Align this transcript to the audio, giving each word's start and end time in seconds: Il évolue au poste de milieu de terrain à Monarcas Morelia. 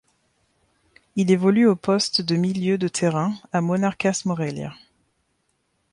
Il 1.15 1.29
évolue 1.29 1.67
au 1.67 1.75
poste 1.75 2.21
de 2.23 2.35
milieu 2.35 2.79
de 2.79 2.87
terrain 2.87 3.35
à 3.51 3.61
Monarcas 3.61 4.23
Morelia. 4.25 4.73